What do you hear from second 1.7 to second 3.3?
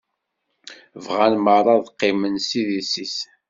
ad qqimen s idis-is.